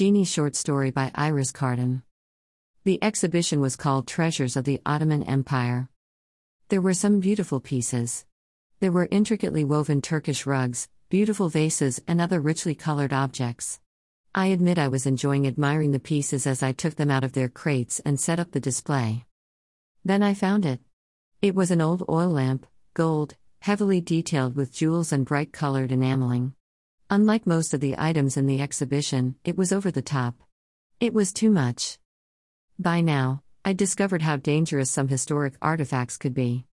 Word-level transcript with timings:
Genie 0.00 0.24
short 0.24 0.56
story 0.56 0.90
by 0.90 1.10
Iris 1.14 1.52
Carden. 1.52 2.02
The 2.84 2.98
exhibition 3.04 3.60
was 3.60 3.76
called 3.76 4.06
Treasures 4.06 4.56
of 4.56 4.64
the 4.64 4.80
Ottoman 4.86 5.22
Empire. 5.24 5.90
There 6.70 6.80
were 6.80 6.94
some 6.94 7.20
beautiful 7.20 7.60
pieces. 7.60 8.24
There 8.78 8.92
were 8.92 9.08
intricately 9.10 9.62
woven 9.62 10.00
Turkish 10.00 10.46
rugs, 10.46 10.88
beautiful 11.10 11.50
vases, 11.50 12.00
and 12.08 12.18
other 12.18 12.40
richly 12.40 12.74
colored 12.74 13.12
objects. 13.12 13.78
I 14.34 14.46
admit 14.46 14.78
I 14.78 14.88
was 14.88 15.04
enjoying 15.04 15.46
admiring 15.46 15.90
the 15.90 16.00
pieces 16.00 16.46
as 16.46 16.62
I 16.62 16.72
took 16.72 16.94
them 16.94 17.10
out 17.10 17.22
of 17.22 17.34
their 17.34 17.50
crates 17.50 18.00
and 18.00 18.18
set 18.18 18.40
up 18.40 18.52
the 18.52 18.58
display. 18.58 19.26
Then 20.02 20.22
I 20.22 20.32
found 20.32 20.64
it. 20.64 20.80
It 21.42 21.54
was 21.54 21.70
an 21.70 21.82
old 21.82 22.04
oil 22.08 22.30
lamp, 22.30 22.64
gold, 22.94 23.36
heavily 23.58 24.00
detailed 24.00 24.56
with 24.56 24.72
jewels 24.72 25.12
and 25.12 25.26
bright 25.26 25.52
colored 25.52 25.92
enameling. 25.92 26.54
Unlike 27.12 27.44
most 27.44 27.74
of 27.74 27.80
the 27.80 27.96
items 27.98 28.36
in 28.36 28.46
the 28.46 28.60
exhibition, 28.60 29.34
it 29.44 29.58
was 29.58 29.72
over 29.72 29.90
the 29.90 30.00
top. 30.00 30.36
It 31.00 31.12
was 31.12 31.32
too 31.32 31.50
much. 31.50 31.98
By 32.78 33.00
now, 33.00 33.42
I 33.64 33.72
discovered 33.72 34.22
how 34.22 34.36
dangerous 34.36 34.92
some 34.92 35.08
historic 35.08 35.54
artifacts 35.60 36.16
could 36.16 36.34
be. 36.34 36.66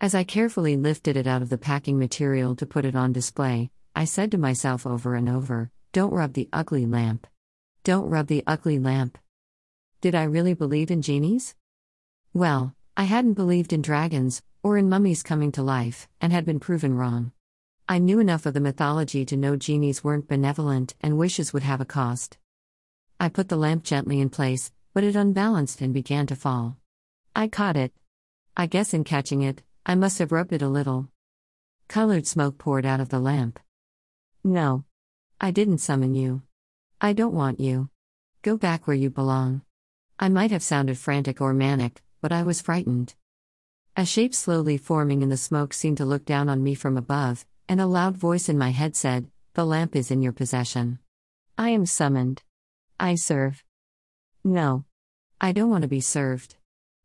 As 0.00 0.14
I 0.14 0.22
carefully 0.22 0.76
lifted 0.76 1.16
it 1.16 1.26
out 1.26 1.42
of 1.42 1.48
the 1.48 1.58
packing 1.58 1.98
material 1.98 2.54
to 2.54 2.66
put 2.66 2.84
it 2.84 2.94
on 2.94 3.12
display, 3.12 3.72
I 3.96 4.04
said 4.04 4.30
to 4.30 4.38
myself 4.38 4.86
over 4.86 5.16
and 5.16 5.28
over 5.28 5.72
Don't 5.92 6.12
rub 6.12 6.34
the 6.34 6.48
ugly 6.52 6.86
lamp. 6.86 7.26
Don't 7.82 8.08
rub 8.08 8.28
the 8.28 8.44
ugly 8.46 8.78
lamp. 8.78 9.18
Did 10.00 10.14
I 10.14 10.22
really 10.22 10.54
believe 10.54 10.92
in 10.92 11.02
genies? 11.02 11.56
Well, 12.32 12.76
I 12.96 13.04
hadn't 13.04 13.34
believed 13.34 13.72
in 13.72 13.82
dragons, 13.82 14.40
or 14.62 14.78
in 14.78 14.88
mummies 14.88 15.24
coming 15.24 15.50
to 15.52 15.64
life, 15.64 16.06
and 16.20 16.32
had 16.32 16.44
been 16.44 16.60
proven 16.60 16.94
wrong. 16.94 17.32
I 17.90 17.98
knew 17.98 18.20
enough 18.20 18.46
of 18.46 18.54
the 18.54 18.60
mythology 18.60 19.24
to 19.24 19.36
know 19.36 19.56
genies 19.56 20.04
weren't 20.04 20.28
benevolent 20.28 20.94
and 21.00 21.18
wishes 21.18 21.52
would 21.52 21.64
have 21.64 21.80
a 21.80 21.84
cost. 21.84 22.38
I 23.18 23.28
put 23.28 23.48
the 23.48 23.56
lamp 23.56 23.82
gently 23.82 24.20
in 24.20 24.30
place, 24.30 24.70
but 24.94 25.02
it 25.02 25.16
unbalanced 25.16 25.80
and 25.80 25.92
began 25.92 26.28
to 26.28 26.36
fall. 26.36 26.76
I 27.34 27.48
caught 27.48 27.76
it. 27.76 27.92
I 28.56 28.66
guess 28.66 28.94
in 28.94 29.02
catching 29.02 29.42
it, 29.42 29.64
I 29.84 29.96
must 29.96 30.20
have 30.20 30.30
rubbed 30.30 30.52
it 30.52 30.62
a 30.62 30.68
little. 30.68 31.08
Colored 31.88 32.28
smoke 32.28 32.58
poured 32.58 32.86
out 32.86 33.00
of 33.00 33.08
the 33.08 33.18
lamp. 33.18 33.58
No. 34.44 34.84
I 35.40 35.50
didn't 35.50 35.78
summon 35.78 36.14
you. 36.14 36.42
I 37.00 37.12
don't 37.12 37.34
want 37.34 37.58
you. 37.58 37.90
Go 38.42 38.56
back 38.56 38.86
where 38.86 38.94
you 38.94 39.10
belong. 39.10 39.62
I 40.16 40.28
might 40.28 40.52
have 40.52 40.62
sounded 40.62 40.96
frantic 40.96 41.40
or 41.40 41.52
manic, 41.52 42.02
but 42.20 42.30
I 42.30 42.44
was 42.44 42.60
frightened. 42.60 43.16
A 43.96 44.06
shape 44.06 44.32
slowly 44.32 44.76
forming 44.76 45.22
in 45.22 45.28
the 45.28 45.36
smoke 45.36 45.74
seemed 45.74 45.96
to 45.96 46.04
look 46.04 46.24
down 46.24 46.48
on 46.48 46.62
me 46.62 46.76
from 46.76 46.96
above, 46.96 47.44
and 47.70 47.80
a 47.80 47.86
loud 47.86 48.16
voice 48.16 48.48
in 48.48 48.58
my 48.58 48.70
head 48.70 48.96
said, 48.96 49.30
The 49.54 49.64
lamp 49.64 49.94
is 49.94 50.10
in 50.10 50.22
your 50.22 50.32
possession. 50.32 50.98
I 51.56 51.68
am 51.68 51.86
summoned. 51.86 52.42
I 52.98 53.14
serve. 53.14 53.62
No. 54.42 54.86
I 55.40 55.52
don't 55.52 55.70
want 55.70 55.82
to 55.82 55.88
be 55.88 56.00
served. 56.00 56.56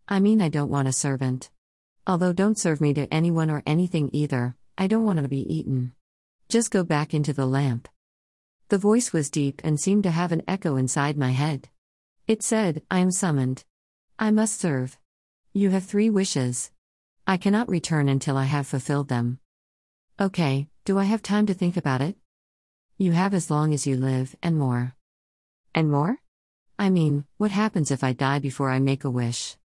I 0.08 0.20
mean, 0.20 0.42
I 0.42 0.50
don't 0.50 0.72
want 0.72 0.88
a 0.88 0.92
servant. 0.92 1.52
Although, 2.08 2.34
don't 2.34 2.58
serve 2.58 2.82
me 2.82 2.96
to 2.96 3.14
anyone 3.14 3.52
or 3.52 3.62
anything 3.68 4.10
either, 4.12 4.56
I 4.76 4.88
don't 4.88 5.06
want 5.06 5.20
to 5.20 5.28
be 5.28 5.46
eaten. 5.56 5.94
Just 6.50 6.72
go 6.72 6.84
back 6.84 7.14
into 7.14 7.32
the 7.32 7.46
lamp. 7.46 7.88
The 8.70 8.80
voice 8.80 9.14
was 9.14 9.30
deep 9.30 9.62
and 9.64 9.80
seemed 9.80 10.02
to 10.02 10.12
have 10.12 10.32
an 10.32 10.42
echo 10.48 10.78
inside 10.78 11.16
my 11.16 11.30
head. 11.30 11.70
It 12.26 12.42
said, 12.42 12.82
I 12.90 13.02
am 13.02 13.12
summoned. 13.12 13.66
I 14.18 14.32
must 14.32 14.60
serve. 14.60 14.98
You 15.54 15.70
have 15.70 15.84
three 15.84 16.10
wishes. 16.10 16.72
I 17.28 17.38
cannot 17.38 17.70
return 17.70 18.10
until 18.10 18.36
I 18.36 18.46
have 18.46 18.66
fulfilled 18.66 19.10
them. 19.10 19.38
Okay, 20.18 20.70
do 20.86 20.98
I 20.98 21.04
have 21.04 21.22
time 21.22 21.46
to 21.48 21.54
think 21.54 21.76
about 21.76 22.00
it? 22.00 22.16
You 22.98 23.12
have 23.12 23.34
as 23.34 23.52
long 23.52 23.74
as 23.74 23.86
you 23.86 23.98
live, 23.98 24.34
and 24.42 24.58
more. 24.58 24.96
And 25.74 25.92
more? 25.92 26.20
I 26.80 26.90
mean, 26.90 27.26
what 27.36 27.52
happens 27.52 27.92
if 27.92 28.02
I 28.02 28.14
die 28.14 28.40
before 28.40 28.70
I 28.70 28.80
make 28.80 29.04
a 29.04 29.10
wish? 29.10 29.58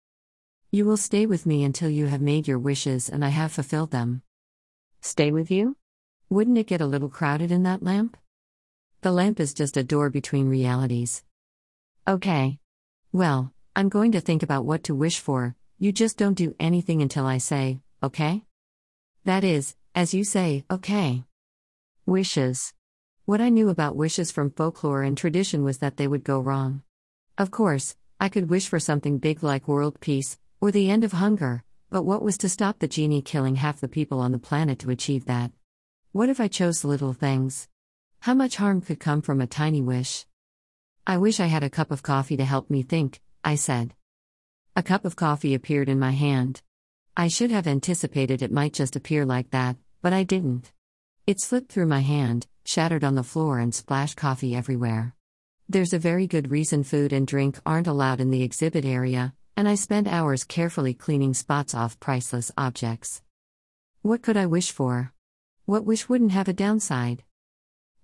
You 0.73 0.87
will 0.87 0.97
stay 0.97 1.25
with 1.25 1.47
me 1.47 1.63
until 1.63 1.89
you 1.89 2.07
have 2.07 2.21
made 2.21 2.49
your 2.49 2.59
wishes 2.59 3.09
and 3.09 3.25
I 3.25 3.29
have 3.29 3.53
fulfilled 3.53 3.93
them. 3.93 4.23
Stay 5.01 5.31
with 5.31 5.53
you? 5.53 5.77
Wouldn't 6.29 6.59
it 6.59 6.67
get 6.67 6.81
a 6.81 6.87
little 6.87 7.09
crowded 7.09 7.53
in 7.53 7.63
that 7.63 7.85
lamp? 7.85 8.17
The 9.03 9.13
lamp 9.13 9.39
is 9.39 9.55
just 9.55 9.77
a 9.77 9.85
door 9.85 10.11
between 10.11 10.49
realities. 10.49 11.23
Okay. 12.09 12.59
Well, 13.13 13.53
I'm 13.77 13.89
going 13.89 14.11
to 14.13 14.21
think 14.21 14.43
about 14.43 14.65
what 14.65 14.83
to 14.85 14.97
wish 14.97 15.21
for, 15.21 15.55
you 15.79 15.93
just 15.93 16.19
don't 16.19 16.35
do 16.35 16.57
anything 16.59 17.03
until 17.03 17.25
I 17.25 17.39
say, 17.39 17.79
okay? 18.03 18.43
That 19.25 19.45
is, 19.45 19.77
as 19.95 20.15
you 20.15 20.25
say, 20.25 20.65
okay. 20.71 21.25
Wishes. 22.07 22.73
What 23.25 23.41
I 23.41 23.49
knew 23.49 23.69
about 23.69 23.97
wishes 23.97 24.31
from 24.31 24.51
folklore 24.51 25.03
and 25.03 25.17
tradition 25.17 25.65
was 25.65 25.79
that 25.79 25.97
they 25.97 26.07
would 26.07 26.25
go 26.25 26.41
wrong. 26.41 26.83
Of 27.37 27.51
course, 27.51 27.97
I 28.19 28.29
could 28.29 28.51
wish 28.51 28.69
for 28.69 28.79
something 28.79 29.19
big 29.19 29.43
like 29.43 29.69
world 29.69 30.01
peace, 30.01 30.39
or 30.61 30.71
the 30.71 30.91
end 30.91 31.05
of 31.05 31.13
hunger, 31.13 31.65
but 31.91 32.03
what 32.03 32.23
was 32.23 32.39
to 32.39 32.49
stop 32.49 32.79
the 32.79 32.89
genie 32.89 33.23
killing 33.23 33.57
half 33.57 33.81
the 33.81 33.89
people 33.89 34.21
on 34.21 34.33
the 34.33 34.39
planet 34.39 34.79
to 34.81 34.91
achieve 34.91 35.25
that? 35.27 35.51
What 36.13 36.29
if 36.29 36.41
I 36.41 36.49
chose 36.49 36.85
little 36.85 37.13
things? 37.13 37.69
How 38.21 38.35
much 38.35 38.57
harm 38.57 38.81
could 38.81 39.01
come 39.01 39.23
from 39.23 39.41
a 39.41 39.47
tiny 39.47 39.81
wish? 39.83 40.27
I 41.07 41.19
wish 41.19 41.41
I 41.41 41.47
had 41.47 41.65
a 41.65 41.71
cup 41.71 41.91
of 41.91 42.03
coffee 42.03 42.37
to 42.37 42.45
help 42.45 42.71
me 42.71 42.83
think, 42.83 43.21
I 43.43 43.55
said. 43.55 43.95
A 44.77 44.83
cup 44.83 45.05
of 45.05 45.17
coffee 45.17 45.55
appeared 45.55 45.89
in 45.89 45.99
my 45.99 46.13
hand. 46.13 46.63
I 47.17 47.29
should 47.29 47.51
have 47.51 47.67
anticipated 47.67 48.41
it 48.41 48.53
might 48.53 48.73
just 48.73 48.97
appear 48.97 49.27
like 49.27 49.51
that, 49.51 49.77
but 50.01 50.13
I 50.13 50.23
didn't. 50.23 50.73
It 51.27 51.41
slipped 51.41 51.71
through 51.71 51.87
my 51.87 52.01
hand, 52.01 52.47
shattered 52.65 53.05
on 53.05 53.15
the 53.17 53.23
floor, 53.23 53.59
and 53.59 53.75
splashed 53.75 54.17
coffee 54.17 54.55
everywhere. 54.55 55.15
There's 55.69 55.93
a 55.93 55.99
very 55.99 56.27
good 56.27 56.51
reason 56.51 56.85
food 56.85 57.13
and 57.13 57.27
drink 57.27 57.59
aren't 57.67 57.87
allowed 57.87 58.21
in 58.21 58.31
the 58.31 58.43
exhibit 58.43 58.85
area, 58.85 59.35
and 59.57 59.69
I 59.69 59.75
spent 59.75 60.09
hours 60.09 60.45
carefully 60.45 60.95
cleaning 60.95 61.35
spots 61.35 61.75
off 61.75 62.01
priceless 62.01 62.51
objects. 62.57 63.23
What 64.03 64.23
could 64.23 64.37
I 64.37 64.47
wish 64.47 64.71
for? 64.71 65.13
What 65.67 65.85
wish 65.85 66.09
wouldn't 66.09 66.33
have 66.33 66.49
a 66.49 66.53
downside? 66.53 67.25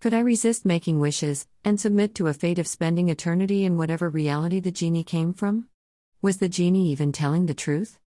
Could 0.00 0.14
I 0.14 0.20
resist 0.20 0.66
making 0.66 1.00
wishes, 1.00 1.46
and 1.64 1.80
submit 1.80 2.14
to 2.16 2.26
a 2.26 2.34
fate 2.34 2.58
of 2.58 2.66
spending 2.66 3.08
eternity 3.08 3.64
in 3.64 3.78
whatever 3.78 4.10
reality 4.10 4.60
the 4.60 4.70
genie 4.70 5.04
came 5.04 5.32
from? 5.32 5.68
Was 6.20 6.36
the 6.36 6.48
genie 6.48 6.90
even 6.90 7.12
telling 7.12 7.46
the 7.46 7.54
truth? 7.54 7.98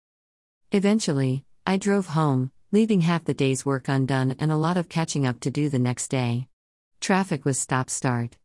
Eventually, 0.71 1.45
I 1.65 1.77
drove 1.77 2.09
home, 2.09 2.51
leaving 2.71 3.01
half 3.01 3.23
the 3.23 3.33
day's 3.33 3.65
work 3.65 3.87
undone 3.87 4.35
and 4.37 4.51
a 4.51 4.55
lot 4.55 4.77
of 4.77 4.87
catching 4.87 5.25
up 5.25 5.39
to 5.39 5.49
do 5.49 5.67
the 5.67 5.79
next 5.79 6.09
day. 6.09 6.47
Traffic 6.99 7.43
was 7.43 7.57
stop 7.57 7.89
start. 7.89 8.37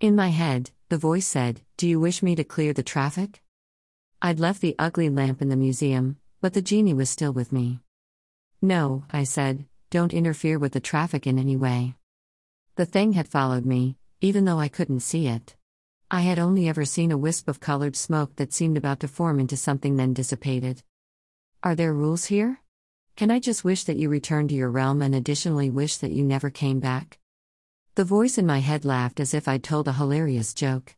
In 0.00 0.16
my 0.16 0.28
head, 0.28 0.70
the 0.88 0.96
voice 0.96 1.26
said, 1.26 1.60
Do 1.76 1.86
you 1.86 2.00
wish 2.00 2.22
me 2.22 2.34
to 2.36 2.44
clear 2.44 2.72
the 2.72 2.82
traffic? 2.82 3.42
I'd 4.22 4.40
left 4.40 4.62
the 4.62 4.74
ugly 4.78 5.10
lamp 5.10 5.42
in 5.42 5.50
the 5.50 5.56
museum, 5.56 6.16
but 6.40 6.54
the 6.54 6.62
genie 6.62 6.94
was 6.94 7.10
still 7.10 7.34
with 7.34 7.52
me. 7.52 7.80
No, 8.62 9.04
I 9.10 9.24
said, 9.24 9.66
don't 9.90 10.14
interfere 10.14 10.58
with 10.58 10.72
the 10.72 10.80
traffic 10.80 11.26
in 11.26 11.38
any 11.38 11.56
way. 11.56 11.96
The 12.76 12.86
thing 12.86 13.12
had 13.12 13.28
followed 13.28 13.66
me, 13.66 13.98
even 14.22 14.46
though 14.46 14.58
I 14.58 14.68
couldn't 14.68 15.00
see 15.00 15.26
it. 15.26 15.54
I 16.10 16.22
had 16.22 16.38
only 16.38 16.66
ever 16.66 16.86
seen 16.86 17.12
a 17.12 17.18
wisp 17.18 17.46
of 17.46 17.60
colored 17.60 17.94
smoke 17.94 18.36
that 18.36 18.54
seemed 18.54 18.78
about 18.78 19.00
to 19.00 19.08
form 19.08 19.38
into 19.38 19.58
something 19.58 19.96
then 19.96 20.14
dissipated. 20.14 20.82
Are 21.64 21.76
there 21.76 21.94
rules 21.94 22.24
here? 22.24 22.60
Can 23.14 23.30
I 23.30 23.38
just 23.38 23.62
wish 23.62 23.84
that 23.84 23.96
you 23.96 24.08
return 24.08 24.48
to 24.48 24.54
your 24.54 24.68
realm 24.68 25.00
and 25.00 25.14
additionally 25.14 25.70
wish 25.70 25.96
that 25.98 26.10
you 26.10 26.24
never 26.24 26.50
came 26.50 26.80
back? 26.80 27.20
The 27.94 28.02
voice 28.02 28.36
in 28.36 28.46
my 28.46 28.58
head 28.58 28.84
laughed 28.84 29.20
as 29.20 29.32
if 29.32 29.46
I'd 29.46 29.62
told 29.62 29.86
a 29.86 29.92
hilarious 29.92 30.54
joke. 30.54 30.96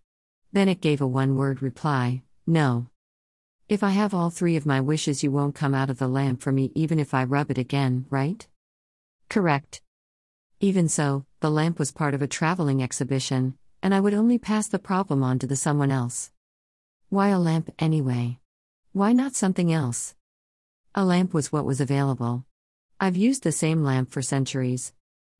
Then 0.54 0.70
it 0.70 0.80
gave 0.80 1.02
a 1.02 1.06
one 1.06 1.36
word 1.36 1.60
reply 1.60 2.22
No. 2.46 2.86
If 3.68 3.82
I 3.82 3.90
have 3.90 4.14
all 4.14 4.30
three 4.30 4.56
of 4.56 4.64
my 4.64 4.80
wishes, 4.80 5.22
you 5.22 5.30
won't 5.30 5.54
come 5.54 5.74
out 5.74 5.90
of 5.90 5.98
the 5.98 6.08
lamp 6.08 6.40
for 6.40 6.50
me 6.50 6.72
even 6.74 6.98
if 6.98 7.12
I 7.12 7.24
rub 7.24 7.50
it 7.50 7.58
again, 7.58 8.06
right? 8.08 8.46
Correct. 9.28 9.82
Even 10.60 10.88
so, 10.88 11.26
the 11.40 11.50
lamp 11.50 11.78
was 11.78 11.92
part 11.92 12.14
of 12.14 12.22
a 12.22 12.26
traveling 12.26 12.82
exhibition, 12.82 13.58
and 13.82 13.94
I 13.94 14.00
would 14.00 14.14
only 14.14 14.38
pass 14.38 14.66
the 14.66 14.78
problem 14.78 15.22
on 15.22 15.38
to 15.40 15.46
the 15.46 15.56
someone 15.56 15.90
else. 15.90 16.30
Why 17.10 17.28
a 17.28 17.38
lamp 17.38 17.70
anyway? 17.78 18.38
Why 18.92 19.12
not 19.12 19.34
something 19.34 19.70
else? 19.70 20.14
A 20.96 21.04
lamp 21.04 21.34
was 21.34 21.50
what 21.50 21.64
was 21.64 21.80
available. 21.80 22.44
I've 23.00 23.16
used 23.16 23.42
the 23.42 23.50
same 23.50 23.82
lamp 23.82 24.12
for 24.12 24.22
centuries. 24.22 24.92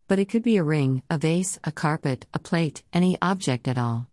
But 0.09 0.19
it 0.19 0.29
could 0.29 0.43
be 0.43 0.56
a 0.56 0.65
ring, 0.65 1.05
a 1.09 1.17
vase, 1.17 1.61
a 1.62 1.71
carpet, 1.71 2.27
a 2.35 2.41
plate, 2.41 2.83
any 2.93 3.17
object 3.23 3.69
at 3.69 3.79
all. 3.79 4.09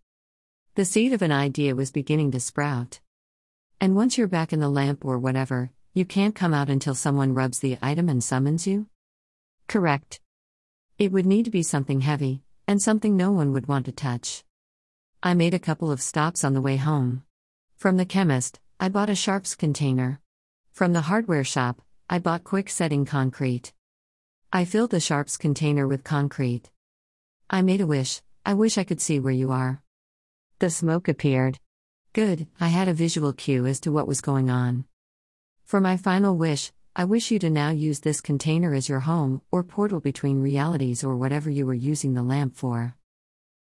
The 0.76 0.84
seed 0.84 1.12
of 1.12 1.20
an 1.20 1.32
idea 1.32 1.74
was 1.74 1.90
beginning 1.90 2.30
to 2.30 2.38
sprout. 2.38 3.00
And 3.80 3.96
once 3.96 4.16
you're 4.16 4.28
back 4.28 4.52
in 4.52 4.60
the 4.60 4.68
lamp 4.68 5.04
or 5.04 5.18
whatever, 5.18 5.72
you 5.92 6.04
can't 6.04 6.36
come 6.36 6.54
out 6.54 6.70
until 6.70 6.94
someone 6.94 7.34
rubs 7.34 7.58
the 7.58 7.76
item 7.82 8.08
and 8.08 8.22
summons 8.22 8.64
you? 8.64 8.86
Correct. 9.66 10.20
It 10.96 11.10
would 11.10 11.26
need 11.26 11.46
to 11.46 11.50
be 11.50 11.64
something 11.64 12.02
heavy, 12.02 12.44
and 12.68 12.80
something 12.80 13.16
no 13.16 13.32
one 13.32 13.52
would 13.52 13.66
want 13.66 13.86
to 13.86 13.92
touch. 13.92 14.44
I 15.24 15.34
made 15.34 15.54
a 15.54 15.58
couple 15.58 15.90
of 15.90 16.00
stops 16.00 16.44
on 16.44 16.54
the 16.54 16.62
way 16.62 16.76
home. 16.76 17.24
From 17.76 17.96
the 17.96 18.06
chemist, 18.06 18.60
I 18.78 18.88
bought 18.88 19.10
a 19.10 19.16
sharps 19.16 19.56
container. 19.56 20.21
From 20.72 20.94
the 20.94 21.02
hardware 21.02 21.44
shop, 21.44 21.82
I 22.08 22.18
bought 22.18 22.44
quick 22.44 22.70
setting 22.70 23.04
concrete. 23.04 23.74
I 24.50 24.64
filled 24.64 24.90
the 24.90 25.00
sharps 25.00 25.36
container 25.36 25.86
with 25.86 26.02
concrete. 26.02 26.70
I 27.50 27.60
made 27.60 27.82
a 27.82 27.86
wish 27.86 28.22
I 28.44 28.54
wish 28.54 28.78
I 28.78 28.84
could 28.84 29.00
see 29.00 29.20
where 29.20 29.34
you 29.34 29.52
are. 29.52 29.82
The 30.60 30.70
smoke 30.70 31.08
appeared. 31.08 31.58
Good, 32.14 32.46
I 32.58 32.68
had 32.68 32.88
a 32.88 32.94
visual 32.94 33.34
cue 33.34 33.66
as 33.66 33.80
to 33.80 33.92
what 33.92 34.08
was 34.08 34.22
going 34.22 34.48
on. 34.48 34.86
For 35.62 35.78
my 35.78 35.98
final 35.98 36.36
wish, 36.36 36.72
I 36.96 37.04
wish 37.04 37.30
you 37.30 37.38
to 37.40 37.50
now 37.50 37.68
use 37.68 38.00
this 38.00 38.22
container 38.22 38.72
as 38.72 38.88
your 38.88 39.00
home, 39.00 39.42
or 39.50 39.62
portal 39.62 40.00
between 40.00 40.40
realities, 40.40 41.04
or 41.04 41.16
whatever 41.16 41.50
you 41.50 41.66
were 41.66 41.74
using 41.74 42.14
the 42.14 42.22
lamp 42.22 42.56
for. 42.56 42.96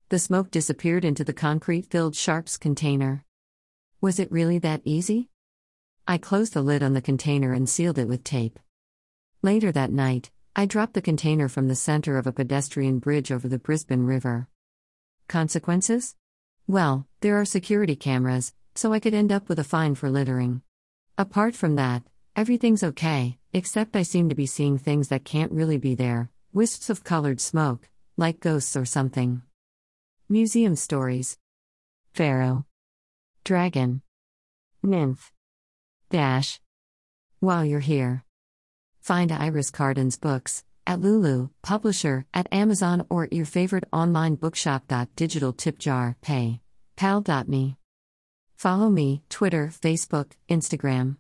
The 0.09 0.19
smoke 0.19 0.49
disappeared 0.49 1.05
into 1.05 1.23
the 1.23 1.33
concrete 1.33 1.85
filled 1.85 2.15
sharps 2.15 2.57
container. 2.57 3.23
Was 4.01 4.19
it 4.19 4.31
really 4.31 4.57
that 4.59 4.81
easy? 4.83 5.29
I 6.07 6.19
closed 6.19 6.53
the 6.53 6.61
lid 6.61 6.83
on 6.83 6.93
the 6.93 7.01
container 7.01 7.51
and 7.51 7.67
sealed 7.67 7.97
it 7.97 8.07
with 8.07 8.23
tape. 8.23 8.59
Later 9.41 9.71
that 9.71 9.91
night, 9.91 10.29
I 10.55 10.67
dropped 10.67 10.93
the 10.93 11.01
container 11.01 11.49
from 11.49 11.67
the 11.67 11.75
center 11.75 12.19
of 12.19 12.27
a 12.27 12.31
pedestrian 12.31 12.99
bridge 12.99 13.31
over 13.31 13.47
the 13.47 13.57
Brisbane 13.57 14.03
River. 14.03 14.47
Consequences? 15.27 16.15
Well, 16.67 17.07
there 17.21 17.41
are 17.41 17.45
security 17.45 17.95
cameras, 17.95 18.53
so 18.75 18.93
I 18.93 18.99
could 18.99 19.15
end 19.15 19.31
up 19.31 19.49
with 19.49 19.57
a 19.57 19.63
fine 19.63 19.95
for 19.95 20.11
littering. 20.11 20.61
Apart 21.17 21.55
from 21.55 21.75
that, 21.75 22.03
everything's 22.35 22.83
okay, 22.83 23.39
except 23.51 23.95
I 23.95 24.03
seem 24.03 24.29
to 24.29 24.35
be 24.35 24.45
seeing 24.45 24.77
things 24.77 25.07
that 25.07 25.25
can't 25.25 25.51
really 25.51 25.77
be 25.77 25.95
there 25.95 26.29
wisps 26.53 26.89
of 26.89 27.03
colored 27.03 27.41
smoke, 27.41 27.89
like 28.15 28.39
ghosts 28.39 28.77
or 28.77 28.85
something. 28.85 29.41
Museum 30.29 30.75
stories 30.75 31.37
Pharaoh, 32.13 32.65
Dragon, 33.43 34.01
Nymph, 34.81 35.33
Dash. 36.09 36.59
While 37.39 37.65
you're 37.65 37.79
here, 37.79 38.23
find 39.01 39.31
Iris 39.31 39.69
Carden's 39.71 40.17
books 40.17 40.63
at 40.87 41.01
Lulu, 41.01 41.49
publisher, 41.61 42.25
at 42.33 42.47
Amazon, 42.51 43.05
or 43.09 43.25
at 43.25 43.33
your 43.33 43.45
favorite 43.45 43.85
online 43.91 44.35
bookshop. 44.35 44.91
Digital 45.15 45.53
tip 45.53 45.79
jar, 45.79 46.15
pay, 46.21 46.61
pal.me. 46.95 47.77
Follow 48.55 48.89
me, 48.89 49.23
Twitter, 49.29 49.67
Facebook, 49.67 50.31
Instagram. 50.49 51.17